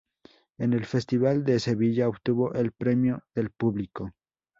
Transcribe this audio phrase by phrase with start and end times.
[0.57, 4.13] En el Festival de Sevilla, obtuvo el Premio del Público.